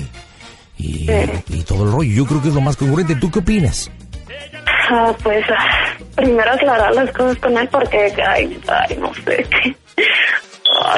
[0.81, 1.11] Y,
[1.49, 2.15] y todo el rollo.
[2.15, 3.17] Yo creo que es lo más congruente.
[3.17, 3.91] ¿Tú qué opinas?
[4.91, 9.45] Ah, pues ah, primero aclarar las cosas con él porque, ay, ay no sé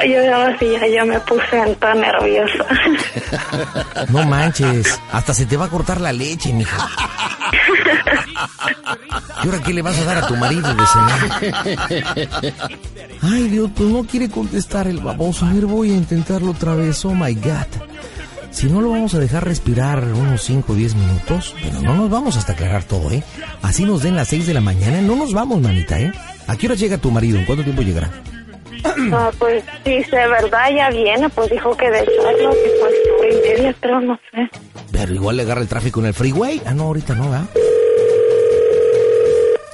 [0.07, 2.65] yo ya, sí, ya, ya me puse tan nerviosa.
[4.09, 6.89] No manches, hasta se te va a cortar la leche, mija.
[9.43, 11.19] ¿Y ahora qué le vas a dar a tu marido de cenar?
[13.21, 15.45] Ay, Dios, pues no quiere contestar el baboso.
[15.45, 17.03] A ver, voy a intentarlo otra vez.
[17.05, 17.67] Oh my God.
[18.51, 22.09] Si no lo vamos a dejar respirar unos 5 o 10 minutos, pero no nos
[22.09, 23.23] vamos hasta aclarar todo, ¿eh?
[23.61, 26.11] Así nos den las 6 de la mañana, no nos vamos, manita, ¿eh?
[26.47, 27.39] ¿A qué hora llega tu marido?
[27.39, 28.11] ¿En cuánto tiempo llegará?
[29.13, 33.29] Ah, pues si de verdad ya viene, pues dijo que de echarlo, que pues hora
[33.29, 34.49] y media, pero no sé.
[34.91, 36.61] Pero igual le agarra el tráfico en el freeway.
[36.65, 37.45] Ah, no, ahorita no, ¿verdad?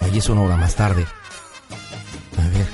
[0.01, 1.05] Ahí es una hora más tarde.
[2.37, 2.67] A ver.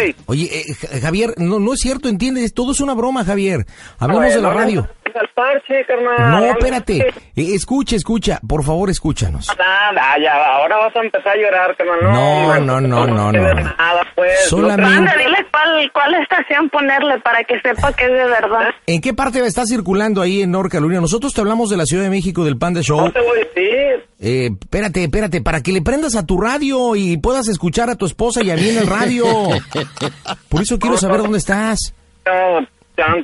[0.00, 3.64] Ey, Oye, eh, Ja- Javier, no, no es cierto, entiendes, todo es una broma, Javier.
[3.98, 4.88] Hablamos de la radio.
[5.18, 6.30] Al parche, carnal.
[6.30, 6.98] No, espérate.
[7.34, 9.48] Eh, escucha, escucha, por favor, escúchanos.
[9.58, 11.98] Nada, ya, ahora vas a empezar a llorar, carnal.
[12.02, 13.62] No, No, no, no, no, tienes no.
[13.76, 14.48] Nada, pues.
[14.48, 18.68] Solamente- dile cuál, cuál estación ponerle para que sepa que es de verdad.
[18.86, 21.00] ¿En qué parte está circulando ahí en North Carolina?
[21.00, 23.00] Nosotros te hablamos de la Ciudad de México del Panda Show.
[23.00, 24.06] No te voy a decir.
[24.20, 28.06] Eh, espérate, espérate, para que le prendas a tu radio y puedas escuchar a tu
[28.06, 29.24] esposa y a mí en el radio.
[30.48, 31.94] Por eso quiero saber dónde estás.
[32.26, 32.66] No,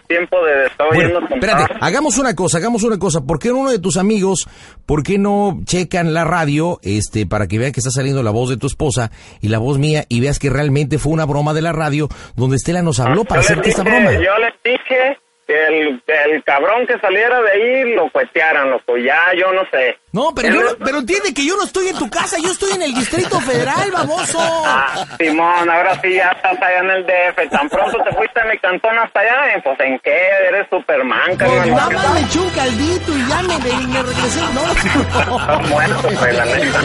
[0.07, 3.21] tiempo de estar Bueno, espérate, hagamos una cosa, hagamos una cosa.
[3.27, 4.49] ¿Por qué uno de tus amigos,
[4.87, 8.51] por qué no checan la radio, este, para que vean que está saliendo la voz
[8.51, 9.11] de tu esposa
[9.41, 12.57] y la voz mía y veas que realmente fue una broma de la radio donde
[12.57, 14.13] Estela nos habló para Yo les hacerte esta broma?
[14.13, 18.97] Yo les dije que el, el cabrón que saliera de ahí lo cuetearan, loco.
[18.97, 19.99] Ya, yo no sé.
[20.15, 22.71] No, pero, yo no- pero entiende que yo no estoy en tu casa, yo estoy
[22.71, 24.39] en el Distrito Federal, baboso.
[24.65, 27.51] Ah, Simón, ahora sí ya estás allá en el DF.
[27.51, 30.17] Tan pronto te fuiste a mi cantón hasta allá, eh, pues ¿en qué?
[30.49, 31.71] Eres Superman, Pues carnal.
[31.71, 34.41] nada más me eché un caldito y ya me, me- me regresé.
[34.55, 36.81] No, Estás muerto, pues, la neta.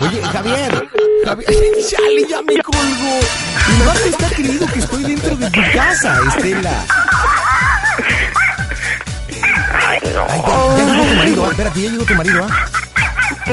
[0.00, 0.88] Oye, Javier,
[1.26, 1.48] Javier,
[1.90, 3.20] chale, ya me colgó.
[3.68, 6.84] El vato está creído que estoy dentro de tu casa, Estela.
[9.88, 10.24] Ay, no.
[10.28, 12.66] Ay, ya, ya llegó tu marido, ah, espérate, ya llegó tu marido, ah.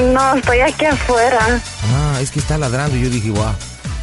[0.00, 1.60] No, estoy aquí afuera.
[1.94, 3.52] Ah, es que está ladrando y yo dije, guau.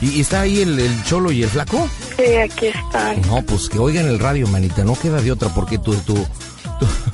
[0.01, 1.87] ¿Y, y está ahí el, el cholo y el flaco?
[2.17, 3.21] Sí, aquí están.
[3.27, 6.27] No, pues que oigan el radio, manita, no queda de otra porque tu, tu, tu-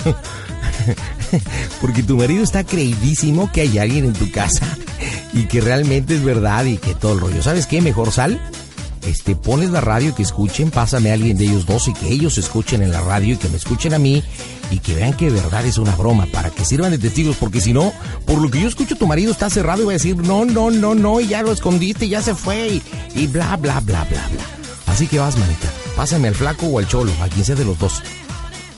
[1.81, 4.65] porque tu marido está creidísimo que hay alguien en tu casa
[5.33, 7.41] y que realmente es verdad y que todo el rollo.
[7.43, 7.81] ¿Sabes qué?
[7.81, 8.39] Mejor sal,
[9.05, 12.37] este, pones la radio que escuchen, pásame a alguien de ellos dos y que ellos
[12.37, 14.23] escuchen en la radio y que me escuchen a mí
[14.71, 17.61] y que vean que de verdad es una broma para que sirvan de testigos porque
[17.61, 17.93] si no,
[18.25, 20.71] por lo que yo escucho tu marido está cerrado y va a decir no, no,
[20.71, 22.83] no, no y ya lo escondiste, ya se fue y,
[23.15, 24.43] y bla, bla, bla, bla, bla.
[24.87, 27.77] Así que vas, manita, pásame al flaco o al cholo, a quien sea de los
[27.79, 28.01] dos.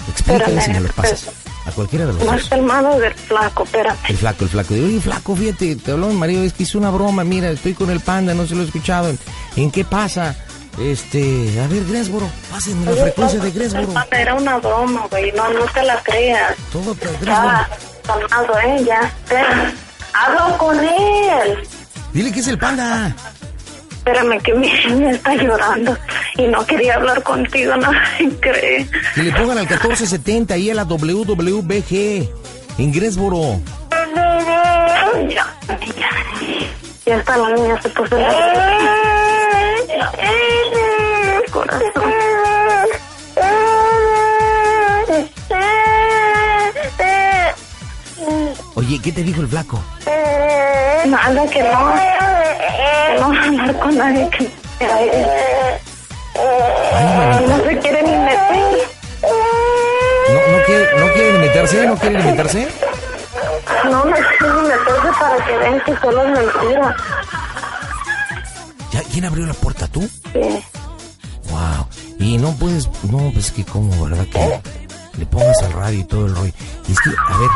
[0.10, 1.25] Explícale si me lo pasas.
[1.65, 2.99] A cualquiera de los Más dos.
[2.99, 3.97] del flaco, espérame.
[4.08, 4.73] El flaco, el flaco.
[4.73, 7.89] Oye, flaco, fíjate, te habló mi marido, es que hizo una broma, mira, estoy con
[7.91, 9.10] el panda, no se lo he escuchado.
[9.10, 9.19] ¿En,
[9.56, 10.36] en qué pasa?
[10.80, 13.94] Este, a ver, Gresboro, pásenme la Oye, frecuencia de Gresboro.
[14.12, 15.32] Era una broma, güey.
[15.34, 16.56] No, no te la creas.
[16.72, 17.65] Todo te Gresboro.
[18.06, 18.84] calmado, ¿eh?
[18.86, 19.74] Ya, espera.
[20.13, 21.68] Hablo con él.
[22.13, 23.13] Dile que es el panda.
[23.92, 25.98] Espérame, que mi niña está llorando
[26.38, 28.89] y no quería hablar contigo, no se cree.
[29.13, 32.30] Que le pongan al 1470 y a la WWBG
[32.78, 33.60] en Gresboro.
[35.30, 36.10] Ya, ya.
[37.06, 38.30] Ya está la niña, se puso la...
[48.75, 49.82] Oye, ¿qué te dijo el flaco?
[51.05, 51.69] Nada, que no.
[51.69, 54.51] Que no va a hablar con nadie que
[54.82, 55.12] Ay,
[57.47, 58.88] no se quiere ni meter.
[60.29, 61.88] No, no, quiere, ¿No quiere ni meterse?
[61.88, 62.67] ¿No quiere ni meterse?
[63.84, 66.95] No, no quiere meterse para que vean que solo es mentira.
[68.91, 69.88] ¿Ya, ¿Quién abrió la puerta?
[69.88, 70.10] ¿Tú?
[70.34, 70.63] Sí.
[72.30, 72.88] Y no puedes...
[73.10, 74.24] No, pues que cómo, ¿verdad?
[74.28, 74.62] Que
[75.18, 76.54] le pongas al radio y todo el rollo.
[76.88, 77.50] Y es que, a ver,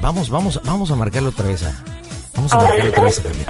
[0.00, 1.64] vamos, vamos, vamos a marcarlo otra vez.
[1.64, 1.74] A,
[2.36, 3.46] vamos a marcarlo otra vez a Javier.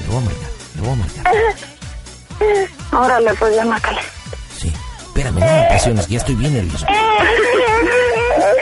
[0.00, 1.24] Le voy a marcar, le voy a marcar.
[3.00, 4.00] Órale, pues ya mácale.
[4.58, 4.72] Sí.
[5.06, 6.86] Espérame, no me apasiones, que ya estoy bien nervioso.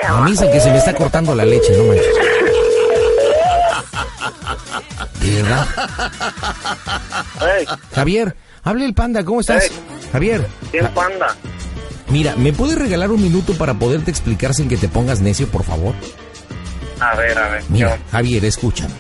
[0.08, 2.14] A mí es el que se me está cortando la leche, no manches.
[5.20, 5.66] ¿De verdad?
[7.40, 9.70] Hey, Javier, hable el panda, ¿cómo estás?
[9.70, 9.87] Hey.
[10.12, 11.36] Javier, ¿quién panda?
[12.10, 15.64] mira, ¿me puedes regalar un minuto para poderte explicar sin que te pongas necio, por
[15.64, 15.94] favor?
[17.00, 17.62] A ver, a ver.
[17.68, 18.94] Mira, yo- Javier, escúchame.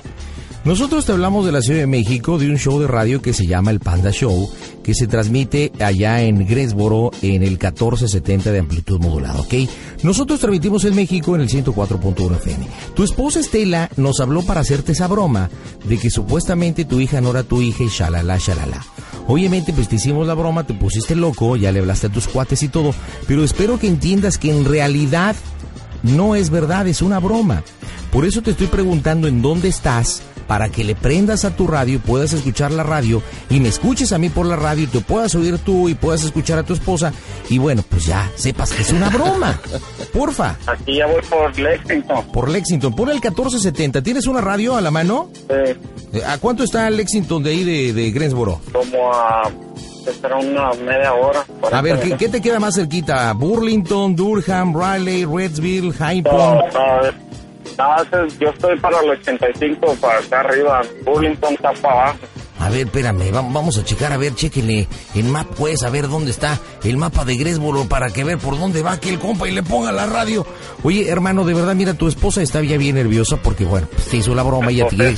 [0.64, 3.46] Nosotros te hablamos de la Ciudad de México, de un show de radio que se
[3.46, 4.50] llama El Panda Show,
[4.82, 9.54] que se transmite allá en Greensboro en el 1470 de amplitud modulada, ¿ok?
[10.02, 12.66] Nosotros transmitimos en México en el 104.1 FM.
[12.94, 15.48] Tu esposa Estela nos habló para hacerte esa broma
[15.84, 18.84] de que supuestamente tu hija no era tu hija y shalala, shalala.
[19.28, 22.62] Obviamente, pues te hicimos la broma, te pusiste loco, ya le hablaste a tus cuates
[22.62, 22.94] y todo,
[23.26, 25.36] pero espero que entiendas que en realidad
[26.02, 27.62] no es verdad, es una broma.
[28.10, 31.94] Por eso te estoy preguntando en dónde estás para que le prendas a tu radio
[31.94, 35.00] y puedas escuchar la radio y me escuches a mí por la radio y te
[35.00, 37.12] puedas oír tú y puedas escuchar a tu esposa
[37.48, 39.60] y bueno, pues ya sepas que es una broma.
[40.12, 42.26] Porfa, Aquí ya voy por Lexington.
[42.32, 44.02] por Lexington, pon el 1470.
[44.02, 45.30] ¿Tienes una radio a la mano?
[45.48, 45.76] Eh,
[46.26, 48.60] ¿A cuánto está Lexington de ahí de, de Greensboro?
[48.72, 49.50] como a...
[50.22, 51.44] Será una media hora.
[51.70, 53.30] A ver, ¿qué, 40 qué te queda más cerquita?
[53.34, 56.72] Burlington, Durham, Raleigh, Redsville, High No, Point.
[56.72, 57.27] no,
[57.78, 60.82] no, es- yo estoy para el 85, para acá arriba.
[61.04, 62.18] Burlington está para abajo.
[62.60, 66.08] A ver, espérame, va- vamos a checar, a ver, chéquenle el map, pues, a ver
[66.08, 69.52] dónde está el mapa de Gresboro para que ver por dónde va aquel compa y
[69.52, 70.44] le ponga la radio.
[70.82, 74.16] Oye, hermano, de verdad, mira, tu esposa está ya bien nerviosa porque, bueno, pues, te
[74.16, 75.16] hizo la broma, ella te quiere,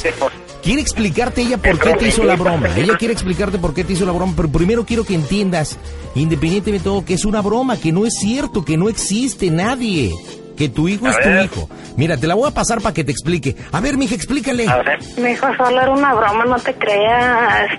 [0.62, 2.68] quiere explicarte ella por qué te hizo la broma.
[2.76, 5.78] Ella quiere explicarte por qué te hizo la broma, pero primero quiero que entiendas,
[6.14, 10.12] independientemente de todo, que es una broma, que no es cierto, que no existe nadie.
[10.60, 11.70] Que tu hijo A es tu hijo.
[11.96, 13.56] Mira, te la voy a pasar para que te explique.
[13.72, 14.68] A ver, mija, explícale.
[14.68, 14.98] A ver.
[15.16, 17.70] Mi hijo solo era una broma, no te creas.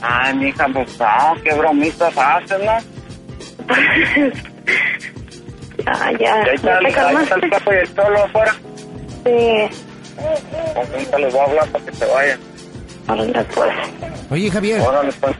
[0.00, 2.78] Ay, mija, pues no, qué bromistas hacen, ¿no?
[5.84, 6.18] Ya, ya.
[6.18, 8.54] Y ahí está, ¿Ya el- te ahí está el capo y el cholo afuera.
[9.24, 9.78] Sí.
[10.76, 12.40] Ahorita les voy a hablar para que se vayan.
[13.08, 13.70] Órale, pues.
[14.30, 14.80] Oye, Javier.
[14.80, 15.36] Órale, pues.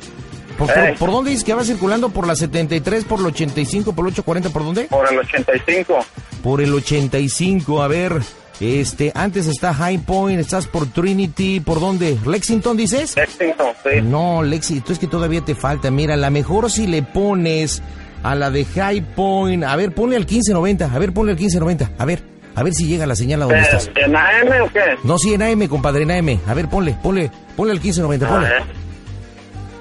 [0.59, 0.69] ¿Por,
[0.99, 2.09] por, dónde dices que va circulando?
[2.11, 4.51] ¿Por la 73, por el 85, por el 840?
[4.51, 4.85] ¿Por dónde?
[4.85, 5.99] Por el 85.
[6.43, 8.13] Por el 85, a ver.
[8.61, 12.19] Este, antes está High Point, estás por Trinity, ¿por dónde?
[12.27, 13.15] ¿Lexington dices?
[13.17, 14.01] Lexington, sí.
[14.03, 15.93] No, Lexington, es que todavía te falta.
[15.93, 17.81] Mira, la mejor si le pones
[18.25, 19.63] a la de High Point.
[19.63, 22.25] A ver, ponle al 1590, a ver, ponle al 1590, a ver,
[22.57, 23.91] a ver si llega la señal a donde Eh, estás.
[23.95, 24.81] ¿En AM o qué?
[25.05, 26.41] No, sí, en AM, compadre, en AM.
[26.49, 28.49] A ver, ponle, ponle, ponle al 1590, A ponle.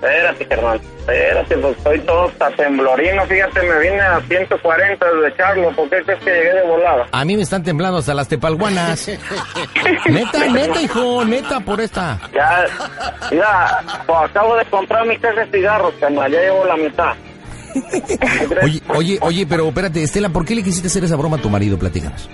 [0.01, 0.81] Espérate, carnal.
[0.99, 3.25] Espérate, pues estoy todo hasta temblorino.
[3.25, 5.71] Fíjate, me vine a 140 de Charlo.
[5.75, 7.07] ¿Por qué crees que llegué de volada?
[7.11, 9.07] A mí me están temblando hasta las tepalguanas.
[10.09, 12.19] neta, neta, hijo, neta, por esta.
[12.33, 12.65] Ya,
[13.31, 16.31] mira, pues acabo de comprar mi caja de cigarros, carnal.
[16.31, 17.13] Ya llevo la mitad.
[18.63, 21.49] Oye, oye, oye, pero espérate, Estela, ¿por qué le quisiste hacer esa broma a tu
[21.49, 21.77] marido?
[21.77, 22.27] Platícanos.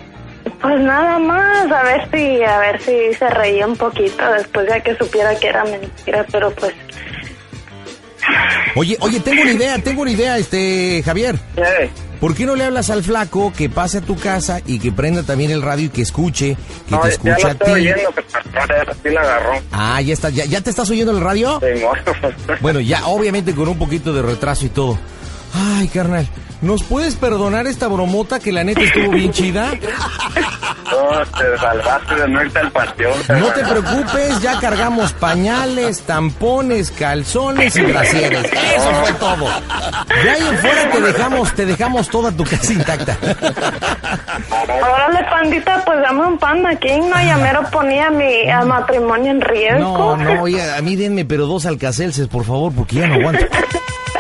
[0.62, 4.82] Pues nada más, a ver si, a ver si se reía un poquito después de
[4.82, 6.74] que supiera que era mentira, pero pues,
[8.76, 11.40] Oye, oye, tengo una idea, tengo una idea, este, Javier.
[11.58, 14.92] Eh, ¿Por qué no le hablas al flaco que pase a tu casa y que
[14.92, 16.56] prenda también el radio y que escuche,
[16.88, 17.72] que no, te ya escuche a ti?
[17.72, 19.62] oyendo, agarró.
[19.72, 21.60] Ah, ya está, ya, ya te estás oyendo el radio.
[21.60, 21.84] Sí.
[22.62, 24.98] Bueno, ya obviamente con un poquito de retraso y todo.
[25.54, 26.28] Ay, carnal,
[26.64, 29.72] ¿nos puedes perdonar esta bromota que la neta estuvo bien chida?
[29.74, 33.14] No, te salvaste de no irte al panteón.
[33.30, 38.44] No te preocupes, ya cargamos pañales, tampones, calzones y brasieres.
[38.46, 39.46] Eso fue todo.
[40.24, 43.18] De ahí en fuera te dejamos, te dejamos toda tu casa intacta.
[44.68, 49.40] órale pandita, pues dame un panda king, no, ya mero ponía mi a matrimonio en
[49.40, 50.18] No, riesgo.
[50.18, 53.46] no, oye, a mí denme pero dos alcacelces, por favor, porque ya no aguanto.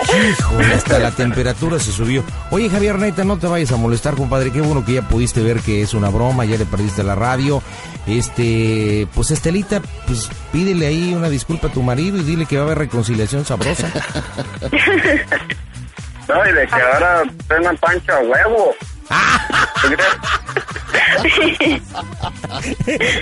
[0.03, 2.23] Híjole, hasta la temperatura se subió.
[2.51, 4.51] Oye, Javier, neta, no te vayas a molestar, compadre.
[4.51, 7.61] Qué bueno que ya pudiste ver que es una broma, ya le perdiste la radio.
[8.05, 12.63] Este, pues Estelita, pues pídele ahí una disculpa a tu marido y dile que va
[12.63, 13.89] a haber reconciliación sabrosa.
[16.27, 17.23] No, y de que ahora
[17.59, 18.73] una pancha a huevo.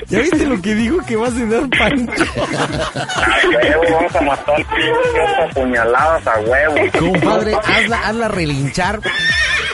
[0.08, 2.24] ¿Ya viste lo que dijo que va a cenar Pancho?
[2.36, 6.76] A huevo, vamos a matar a puñaladas a huevo.
[7.00, 9.00] Compadre, hazla, hazla relinchar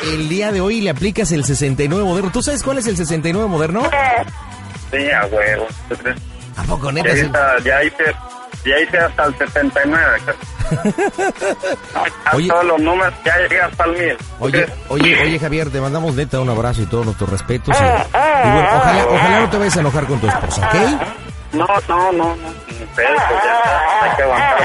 [0.03, 2.31] el día de hoy y le aplicas el 69 moderno.
[2.31, 3.83] ¿Tú sabes cuál es el 69 moderno?
[4.91, 5.67] Sí, a huevo.
[6.55, 7.13] ¿A poco, neta?
[7.63, 8.03] Ya hice,
[8.65, 10.21] ya hice hasta el 79.
[12.25, 12.47] A Oye.
[12.49, 14.17] todos los números, ya llegué hasta el 1000.
[14.39, 17.75] Oye, oye, oye, Javier, te mandamos neta un abrazo y todos nuestros respetos.
[17.79, 20.75] Y, y bueno, ojalá, ojalá no te vayas a enojar con tu esposa, ¿ok?
[21.53, 22.35] No, no, no, no.
[22.67, 24.57] ni pedo, pues ya hay que aguantar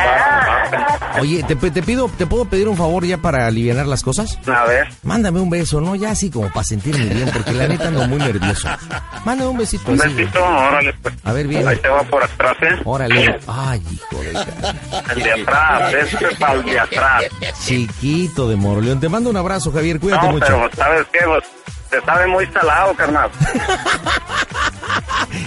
[1.20, 4.38] Oye, te, te pido, ¿te puedo pedir un favor ya para aliviar las cosas?
[4.48, 4.88] A ver.
[5.02, 5.94] Mándame un beso, ¿no?
[5.94, 8.68] Ya así como para sentirme bien, porque la neta ando muy nervioso.
[9.24, 11.14] Mándame un besito Un besito, órale, pues.
[11.24, 11.66] A ver, bien.
[11.68, 12.80] Ahí te va por atrás, ¿eh?
[12.84, 13.38] Órale.
[13.46, 14.30] Ay, hijo de...
[15.14, 17.24] El de atrás, ese es para el de atrás.
[17.64, 19.00] Chiquito de Moroleón.
[19.00, 20.00] Te mando un abrazo, Javier.
[20.00, 20.46] Cuídate No, mucho.
[20.46, 21.18] pero ¿sabes qué?
[21.24, 21.44] Pues,
[21.90, 23.30] te sabe muy salado, carnal.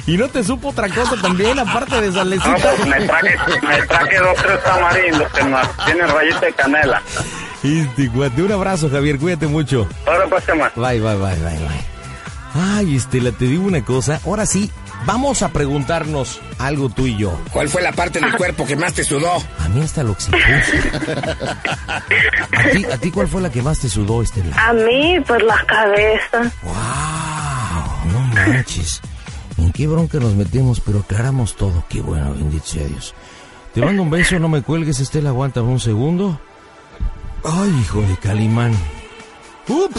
[0.07, 2.55] Y no te supo otra cosa también, aparte de No, salecita.
[2.55, 7.01] pues me traje, me traje dos, tres tamarindos que nos tienen rayita de canela.
[7.63, 9.17] Este, cuate, un abrazo, Javier.
[9.17, 9.87] Cuídate mucho.
[10.05, 10.71] Ahora pues, ¿qué más?
[10.75, 11.85] Bye, bye, bye, bye, bye.
[12.77, 14.21] Ay, Estela, te digo una cosa.
[14.25, 14.71] Ahora sí,
[15.05, 17.37] vamos a preguntarnos algo tú y yo.
[17.51, 19.43] ¿Cuál fue la parte del cuerpo que más te sudó?
[19.59, 20.79] A mí hasta lo oxipuse.
[21.87, 24.55] ¿A ti, ¿A ti cuál fue la que más te sudó, Estela?
[24.69, 26.51] A mí, pues la cabeza.
[26.63, 28.11] ¡Wow!
[28.13, 29.01] No manches.
[29.57, 30.81] ¿En qué bronca nos metemos?
[30.81, 31.83] Pero aclaramos todo.
[31.89, 33.13] Qué bueno, bendito sea Dios.
[33.73, 35.29] Te mando un beso, no me cuelgues, Estela.
[35.29, 36.39] Aguántame un segundo.
[37.43, 38.73] Ay, hijo de Calimán.
[39.67, 39.93] Ups.